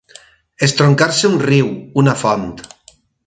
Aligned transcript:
Estroncar-se 0.67 1.29
un 1.33 1.37
riu, 1.43 1.69
una 2.05 2.17
font. 2.25 2.51